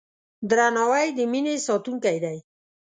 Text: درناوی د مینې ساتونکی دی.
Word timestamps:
درناوی 0.49 1.07
د 1.17 1.19
مینې 1.31 1.55
ساتونکی 1.67 2.17
دی. 2.23 2.37